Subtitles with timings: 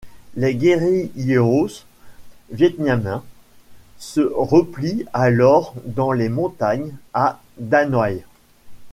[0.35, 1.83] Les guérilleros
[2.51, 3.23] vietnamiens
[3.99, 8.23] se replient alors dans les montagnes, à d'Hanoï.